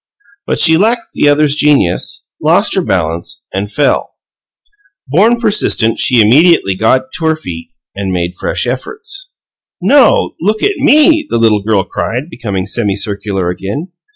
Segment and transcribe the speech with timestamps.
[0.47, 4.09] But she lacked the other's genius, lost her balance, and fell.
[5.07, 9.35] Born persistent, she immediately got to her feet and made fresh efforts.
[9.79, 10.31] "No!
[10.41, 13.91] Look at ME!" the little girl cried, becoming semicircular again.